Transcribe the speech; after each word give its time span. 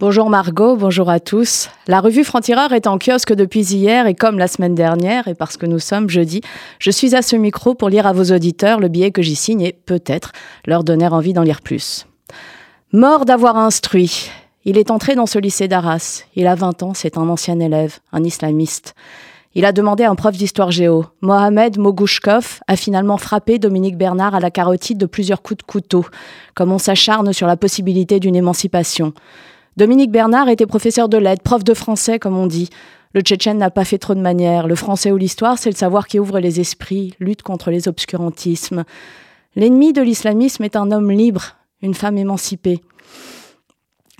Bonjour 0.00 0.30
Margot, 0.30 0.76
bonjour 0.76 1.10
à 1.10 1.20
tous. 1.20 1.68
La 1.86 2.00
revue 2.00 2.24
Franc-Tireur 2.24 2.72
est 2.72 2.86
en 2.86 2.96
kiosque 2.96 3.34
depuis 3.34 3.74
hier 3.74 4.06
et 4.06 4.14
comme 4.14 4.38
la 4.38 4.48
semaine 4.48 4.74
dernière, 4.74 5.28
et 5.28 5.34
parce 5.34 5.58
que 5.58 5.66
nous 5.66 5.78
sommes 5.78 6.08
jeudi, 6.08 6.40
je 6.78 6.90
suis 6.90 7.14
à 7.14 7.20
ce 7.20 7.36
micro 7.36 7.74
pour 7.74 7.90
lire 7.90 8.06
à 8.06 8.14
vos 8.14 8.32
auditeurs 8.34 8.80
le 8.80 8.88
billet 8.88 9.10
que 9.10 9.20
j'y 9.20 9.36
signe 9.36 9.60
et 9.60 9.74
peut-être 9.74 10.32
leur 10.64 10.84
donner 10.84 11.06
envie 11.06 11.34
d'en 11.34 11.42
lire 11.42 11.60
plus. 11.60 12.06
Mort 12.94 13.26
d'avoir 13.26 13.58
instruit. 13.58 14.30
Il 14.64 14.78
est 14.78 14.90
entré 14.90 15.16
dans 15.16 15.26
ce 15.26 15.38
lycée 15.38 15.68
d'Arras. 15.68 16.24
Il 16.34 16.46
a 16.46 16.54
20 16.54 16.82
ans, 16.82 16.94
c'est 16.94 17.18
un 17.18 17.28
ancien 17.28 17.60
élève, 17.60 17.98
un 18.10 18.24
islamiste. 18.24 18.94
Il 19.54 19.66
a 19.66 19.72
demandé 19.72 20.04
à 20.04 20.10
un 20.10 20.14
prof 20.14 20.34
d'histoire 20.34 20.70
géo. 20.70 21.04
Mohamed 21.20 21.76
Mogouchkov 21.76 22.60
a 22.66 22.76
finalement 22.76 23.18
frappé 23.18 23.58
Dominique 23.58 23.98
Bernard 23.98 24.34
à 24.34 24.40
la 24.40 24.50
carotide 24.50 24.96
de 24.96 25.04
plusieurs 25.04 25.42
coups 25.42 25.58
de 25.58 25.70
couteau, 25.70 26.06
comme 26.54 26.72
on 26.72 26.78
s'acharne 26.78 27.34
sur 27.34 27.46
la 27.46 27.58
possibilité 27.58 28.18
d'une 28.18 28.36
émancipation. 28.36 29.12
Dominique 29.80 30.10
Bernard 30.10 30.50
était 30.50 30.66
professeur 30.66 31.08
de 31.08 31.16
lettres, 31.16 31.42
prof 31.42 31.64
de 31.64 31.72
français, 31.72 32.18
comme 32.18 32.36
on 32.36 32.46
dit. 32.46 32.68
Le 33.14 33.22
tchétchène 33.22 33.56
n'a 33.56 33.70
pas 33.70 33.86
fait 33.86 33.96
trop 33.96 34.14
de 34.14 34.20
manières. 34.20 34.66
Le 34.66 34.74
français 34.74 35.10
ou 35.10 35.16
l'histoire, 35.16 35.56
c'est 35.56 35.70
le 35.70 35.74
savoir 35.74 36.06
qui 36.06 36.18
ouvre 36.18 36.38
les 36.38 36.60
esprits, 36.60 37.14
lutte 37.18 37.40
contre 37.40 37.70
les 37.70 37.88
obscurantismes. 37.88 38.84
L'ennemi 39.56 39.94
de 39.94 40.02
l'islamisme 40.02 40.64
est 40.64 40.76
un 40.76 40.90
homme 40.90 41.10
libre, 41.10 41.56
une 41.80 41.94
femme 41.94 42.18
émancipée. 42.18 42.82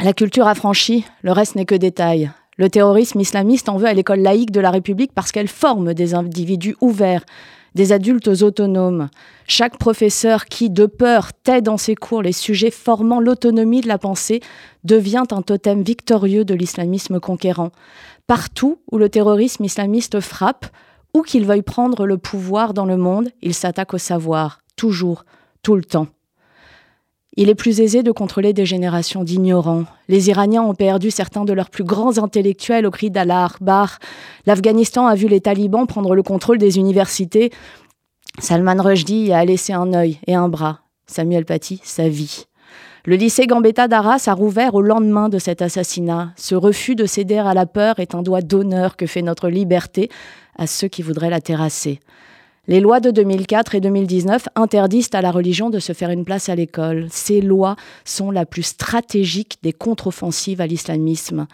La 0.00 0.12
culture 0.12 0.46
affranchie, 0.46 1.04
le 1.22 1.32
reste 1.32 1.56
n'est 1.56 1.64
que 1.64 1.74
détail. 1.74 2.30
Le 2.56 2.70
terrorisme 2.70 3.18
islamiste 3.18 3.68
en 3.68 3.78
veut 3.78 3.88
à 3.88 3.94
l'école 3.94 4.20
laïque 4.20 4.52
de 4.52 4.60
la 4.60 4.70
République 4.70 5.10
parce 5.12 5.32
qu'elle 5.32 5.48
forme 5.48 5.92
des 5.92 6.14
individus 6.14 6.76
ouverts, 6.80 7.24
des 7.74 7.92
adultes 7.92 8.28
autonomes. 8.28 9.08
Chaque 9.46 9.78
professeur 9.78 10.46
qui, 10.46 10.70
de 10.70 10.86
peur, 10.86 11.32
tait 11.32 11.62
dans 11.62 11.76
ses 11.76 11.94
cours 11.94 12.22
les 12.22 12.32
sujets 12.32 12.70
formant 12.70 13.20
l'autonomie 13.20 13.80
de 13.80 13.88
la 13.88 13.98
pensée 13.98 14.40
devient 14.84 15.24
un 15.30 15.42
totem 15.42 15.82
victorieux 15.82 16.44
de 16.44 16.54
l'islamisme 16.54 17.20
conquérant. 17.20 17.70
Partout 18.26 18.78
où 18.90 18.98
le 18.98 19.08
terrorisme 19.08 19.64
islamiste 19.64 20.20
frappe, 20.20 20.66
ou 21.14 21.22
qu'il 21.22 21.46
veuille 21.46 21.62
prendre 21.62 22.06
le 22.06 22.18
pouvoir 22.18 22.74
dans 22.74 22.84
le 22.84 22.96
monde, 22.96 23.30
il 23.42 23.54
s'attaque 23.54 23.94
au 23.94 23.98
savoir, 23.98 24.60
toujours, 24.76 25.24
tout 25.62 25.74
le 25.74 25.84
temps. 25.84 26.08
Il 27.40 27.48
est 27.48 27.54
plus 27.54 27.80
aisé 27.80 28.02
de 28.02 28.10
contrôler 28.10 28.52
des 28.52 28.66
générations 28.66 29.22
d'ignorants. 29.22 29.84
Les 30.08 30.28
Iraniens 30.28 30.64
ont 30.64 30.74
perdu 30.74 31.12
certains 31.12 31.44
de 31.44 31.52
leurs 31.52 31.70
plus 31.70 31.84
grands 31.84 32.18
intellectuels 32.18 32.84
au 32.84 32.90
cri 32.90 33.12
d'Allah 33.12 33.44
Akbar. 33.44 34.00
L'Afghanistan 34.44 35.06
a 35.06 35.14
vu 35.14 35.28
les 35.28 35.40
talibans 35.40 35.86
prendre 35.86 36.16
le 36.16 36.24
contrôle 36.24 36.58
des 36.58 36.78
universités. 36.78 37.52
Salman 38.40 38.82
Rushdie 38.82 39.32
a 39.32 39.44
laissé 39.44 39.72
un 39.72 39.92
œil 39.94 40.18
et 40.26 40.34
un 40.34 40.48
bras. 40.48 40.80
Samuel 41.06 41.44
Paty, 41.44 41.80
sa 41.84 42.08
vie. 42.08 42.46
Le 43.04 43.14
lycée 43.14 43.46
Gambetta 43.46 43.86
d'Arras 43.86 44.24
a 44.26 44.34
rouvert 44.34 44.74
au 44.74 44.82
lendemain 44.82 45.28
de 45.28 45.38
cet 45.38 45.62
assassinat. 45.62 46.32
Ce 46.34 46.56
refus 46.56 46.96
de 46.96 47.06
céder 47.06 47.38
à 47.38 47.54
la 47.54 47.66
peur 47.66 48.00
est 48.00 48.16
un 48.16 48.22
doigt 48.22 48.42
d'honneur 48.42 48.96
que 48.96 49.06
fait 49.06 49.22
notre 49.22 49.48
liberté 49.48 50.10
à 50.56 50.66
ceux 50.66 50.88
qui 50.88 51.02
voudraient 51.02 51.30
la 51.30 51.40
terrasser. 51.40 52.00
Les 52.70 52.80
lois 52.80 53.00
de 53.00 53.10
2004 53.10 53.76
et 53.76 53.80
2019 53.80 54.50
interdisent 54.54 55.08
à 55.14 55.22
la 55.22 55.30
religion 55.30 55.70
de 55.70 55.78
se 55.78 55.94
faire 55.94 56.10
une 56.10 56.26
place 56.26 56.50
à 56.50 56.54
l'école. 56.54 57.06
Ces 57.10 57.40
lois 57.40 57.76
sont 58.04 58.30
la 58.30 58.44
plus 58.44 58.62
stratégique 58.62 59.56
des 59.62 59.72
contre-offensives 59.72 60.60
à 60.60 60.66
l'islamisme. 60.66 61.46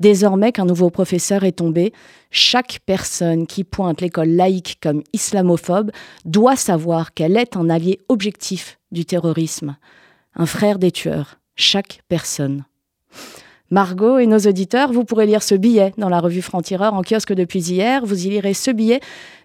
Désormais 0.00 0.50
qu'un 0.50 0.64
nouveau 0.64 0.88
professeur 0.88 1.44
est 1.44 1.58
tombé, 1.58 1.92
chaque 2.30 2.78
personne 2.86 3.46
qui 3.46 3.64
pointe 3.64 4.00
l'école 4.00 4.30
laïque 4.30 4.78
comme 4.82 5.02
islamophobe 5.12 5.90
doit 6.24 6.56
savoir 6.56 7.12
qu'elle 7.12 7.36
est 7.36 7.54
un 7.54 7.68
allié 7.68 8.00
objectif 8.08 8.78
du 8.92 9.04
terrorisme, 9.04 9.76
un 10.36 10.46
frère 10.46 10.78
des 10.78 10.90
tueurs, 10.90 11.38
chaque 11.54 12.00
personne. 12.08 12.64
Margot 13.72 14.18
et 14.18 14.26
nos 14.26 14.38
auditeurs, 14.38 14.92
vous 14.92 15.02
pourrez 15.02 15.24
lire 15.24 15.42
ce 15.42 15.54
billet 15.54 15.94
dans 15.96 16.10
la 16.10 16.20
revue 16.20 16.42
Franc-Tireur 16.42 16.92
en 16.92 17.00
kiosque 17.00 17.32
depuis 17.32 17.60
hier. 17.60 18.04
Vous 18.04 18.26
y 18.26 18.28
lirez 18.28 18.52
ce 18.52 18.70
billet, 18.70 19.00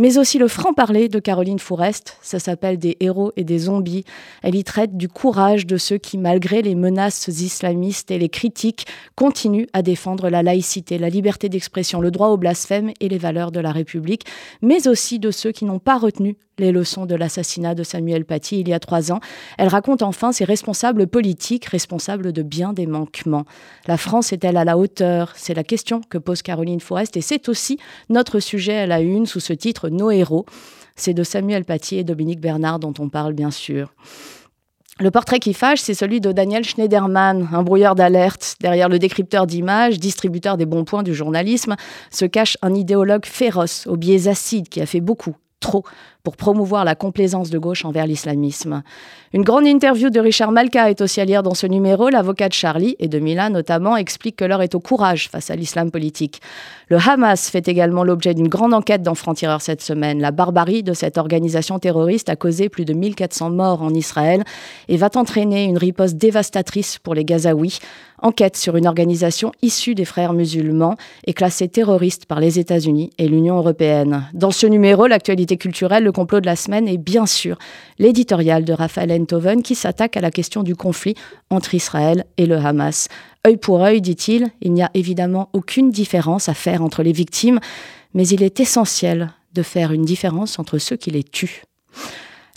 mais 0.00 0.16
aussi 0.16 0.38
le 0.38 0.48
franc-parler 0.48 1.10
de 1.10 1.18
Caroline 1.18 1.58
Fourest. 1.58 2.16
Ça 2.22 2.38
s'appelle 2.38 2.78
Des 2.78 2.96
héros 3.00 3.32
et 3.36 3.44
des 3.44 3.58
zombies. 3.58 4.04
Elle 4.42 4.54
y 4.54 4.64
traite 4.64 4.96
du 4.96 5.08
courage 5.08 5.66
de 5.66 5.76
ceux 5.76 5.98
qui, 5.98 6.16
malgré 6.16 6.62
les 6.62 6.74
menaces 6.74 7.28
islamistes 7.28 8.10
et 8.10 8.18
les 8.18 8.30
critiques, 8.30 8.86
continuent 9.14 9.66
à 9.74 9.82
défendre 9.82 10.30
la 10.30 10.42
laïcité, 10.42 10.96
la 10.96 11.10
liberté 11.10 11.50
d'expression, 11.50 12.00
le 12.00 12.10
droit 12.10 12.28
au 12.28 12.38
blasphème 12.38 12.92
et 12.98 13.10
les 13.10 13.18
valeurs 13.18 13.52
de 13.52 13.60
la 13.60 13.72
République, 13.72 14.24
mais 14.62 14.88
aussi 14.88 15.18
de 15.18 15.30
ceux 15.30 15.52
qui 15.52 15.66
n'ont 15.66 15.78
pas 15.78 15.98
retenu 15.98 16.38
les 16.60 16.72
leçons 16.72 17.06
de 17.06 17.14
l'assassinat 17.16 17.74
de 17.74 17.82
Samuel 17.82 18.24
Paty 18.24 18.60
il 18.60 18.68
y 18.68 18.72
a 18.72 18.78
trois 18.78 19.10
ans. 19.10 19.20
Elle 19.58 19.68
raconte 19.68 20.02
enfin 20.02 20.30
ses 20.30 20.44
responsables 20.44 21.08
politiques, 21.08 21.64
responsables 21.64 22.32
de 22.32 22.42
bien 22.42 22.72
des 22.72 22.86
manquements. 22.86 23.44
La 23.86 23.96
France 23.96 24.32
est-elle 24.32 24.56
à 24.56 24.64
la 24.64 24.78
hauteur? 24.78 25.32
C'est 25.36 25.54
la 25.54 25.64
question 25.64 26.00
que 26.08 26.18
pose 26.18 26.42
Caroline 26.42 26.80
Forest 26.80 27.16
et 27.16 27.22
c'est 27.22 27.48
aussi 27.48 27.78
notre 28.08 28.38
sujet 28.38 28.76
à 28.76 28.86
la 28.86 29.00
une 29.00 29.26
sous 29.26 29.40
ce 29.40 29.52
titre 29.52 29.88
Nos 29.90 30.10
héros. 30.10 30.46
C'est 30.96 31.14
de 31.14 31.22
Samuel 31.22 31.64
Paty 31.64 31.96
et 31.96 32.04
Dominique 32.04 32.40
Bernard 32.40 32.78
dont 32.78 32.94
on 32.98 33.08
parle 33.08 33.32
bien 33.32 33.50
sûr. 33.50 33.92
Le 35.00 35.10
portrait 35.10 35.38
qui 35.38 35.54
fâche, 35.54 35.80
c'est 35.80 35.94
celui 35.94 36.20
de 36.20 36.30
Daniel 36.30 36.62
Schneiderman, 36.62 37.48
un 37.52 37.62
brouilleur 37.62 37.94
d'alerte. 37.94 38.56
Derrière 38.60 38.90
le 38.90 38.98
décrypteur 38.98 39.46
d'images, 39.46 39.98
distributeur 39.98 40.58
des 40.58 40.66
bons 40.66 40.84
points 40.84 41.02
du 41.02 41.14
journalisme, 41.14 41.76
se 42.10 42.26
cache 42.26 42.58
un 42.60 42.74
idéologue 42.74 43.24
féroce, 43.24 43.86
aux 43.86 43.96
biais 43.96 44.28
acides, 44.28 44.68
qui 44.68 44.82
a 44.82 44.86
fait 44.86 45.00
beaucoup 45.00 45.34
trop 45.58 45.84
pour 46.22 46.36
promouvoir 46.36 46.84
la 46.84 46.94
complaisance 46.94 47.50
de 47.50 47.58
gauche 47.58 47.84
envers 47.84 48.06
l'islamisme. 48.06 48.82
Une 49.32 49.42
grande 49.42 49.66
interview 49.66 50.10
de 50.10 50.18
Richard 50.18 50.50
Malka 50.50 50.90
est 50.90 51.00
aussi 51.00 51.20
à 51.20 51.24
lire 51.24 51.42
dans 51.42 51.54
ce 51.54 51.66
numéro. 51.66 52.08
L'avocat 52.08 52.48
de 52.48 52.52
Charlie, 52.52 52.96
et 52.98 53.06
de 53.06 53.18
Mila 53.18 53.48
notamment, 53.48 53.96
explique 53.96 54.36
que 54.36 54.44
l'heure 54.44 54.62
est 54.62 54.74
au 54.74 54.80
courage 54.80 55.28
face 55.28 55.50
à 55.50 55.56
l'islam 55.56 55.90
politique. 55.90 56.40
Le 56.88 56.96
Hamas 56.96 57.48
fait 57.48 57.68
également 57.68 58.02
l'objet 58.02 58.34
d'une 58.34 58.48
grande 58.48 58.74
enquête 58.74 59.02
dans 59.02 59.14
Franc-Tireur 59.14 59.62
cette 59.62 59.82
semaine. 59.82 60.20
La 60.20 60.32
barbarie 60.32 60.82
de 60.82 60.92
cette 60.92 61.18
organisation 61.18 61.78
terroriste 61.78 62.28
a 62.28 62.34
causé 62.34 62.68
plus 62.68 62.84
de 62.84 62.92
1400 62.92 63.50
morts 63.50 63.82
en 63.82 63.94
Israël 63.94 64.42
et 64.88 64.96
va 64.96 65.08
entraîner 65.14 65.64
une 65.64 65.78
riposte 65.78 66.16
dévastatrice 66.16 66.98
pour 66.98 67.14
les 67.14 67.24
Gazaouis. 67.24 67.78
Enquête 68.22 68.56
sur 68.56 68.76
une 68.76 68.86
organisation 68.86 69.52
issue 69.62 69.94
des 69.94 70.04
frères 70.04 70.34
musulmans 70.34 70.96
et 71.26 71.32
classée 71.32 71.68
terroriste 71.68 72.26
par 72.26 72.38
les 72.38 72.58
États-Unis 72.58 73.10
et 73.16 73.28
l'Union 73.28 73.56
européenne. 73.56 74.28
Dans 74.34 74.50
ce 74.50 74.66
numéro, 74.66 75.06
l'actualité 75.06 75.56
culturelle, 75.56 76.04
le 76.10 76.12
complot 76.12 76.40
de 76.40 76.46
la 76.46 76.56
semaine 76.56 76.88
est 76.88 76.98
bien 76.98 77.24
sûr 77.24 77.56
l'éditorial 78.00 78.64
de 78.64 78.72
Raphaël 78.72 79.12
Enthoven 79.12 79.62
qui 79.62 79.76
s'attaque 79.76 80.16
à 80.16 80.20
la 80.20 80.32
question 80.32 80.64
du 80.64 80.74
conflit 80.74 81.14
entre 81.50 81.72
Israël 81.72 82.24
et 82.36 82.46
le 82.46 82.56
Hamas. 82.56 83.06
Œil 83.46 83.56
pour 83.56 83.80
œil, 83.80 84.00
dit-il, 84.00 84.48
il 84.60 84.72
n'y 84.72 84.82
a 84.82 84.90
évidemment 84.94 85.50
aucune 85.52 85.92
différence 85.92 86.48
à 86.48 86.54
faire 86.54 86.82
entre 86.82 87.04
les 87.04 87.12
victimes, 87.12 87.60
mais 88.12 88.26
il 88.26 88.42
est 88.42 88.58
essentiel 88.58 89.30
de 89.54 89.62
faire 89.62 89.92
une 89.92 90.04
différence 90.04 90.58
entre 90.58 90.78
ceux 90.78 90.96
qui 90.96 91.12
les 91.12 91.22
tuent. 91.22 91.62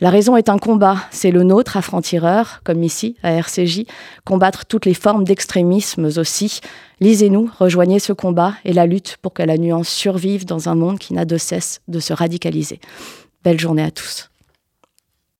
La 0.01 0.09
raison 0.09 0.35
est 0.35 0.49
un 0.49 0.57
combat, 0.57 0.97
c'est 1.11 1.31
le 1.31 1.43
nôtre 1.43 1.77
à 1.77 1.81
franc-tireur, 1.81 2.61
comme 2.63 2.83
ici 2.83 3.15
à 3.21 3.33
RCJ, 3.33 3.83
combattre 4.25 4.65
toutes 4.65 4.85
les 4.85 4.95
formes 4.95 5.23
d'extrémisme 5.23 6.09
aussi. 6.17 6.59
Lisez-nous, 6.99 7.51
rejoignez 7.59 7.99
ce 7.99 8.13
combat 8.13 8.55
et 8.65 8.73
la 8.73 8.87
lutte 8.87 9.17
pour 9.21 9.33
que 9.33 9.43
la 9.43 9.57
nuance 9.57 9.89
survive 9.89 10.45
dans 10.45 10.67
un 10.67 10.75
monde 10.75 10.97
qui 10.97 11.13
n'a 11.13 11.25
de 11.25 11.37
cesse 11.37 11.81
de 11.87 11.99
se 11.99 12.13
radicaliser. 12.13 12.79
Belle 13.43 13.59
journée 13.59 13.83
à 13.83 13.91
tous. 13.91 14.29